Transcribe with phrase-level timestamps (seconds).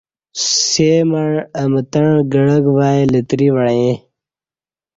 [0.71, 1.27] سےمع
[1.59, 3.93] اہ متݩع گعک وای لتری وعیݩ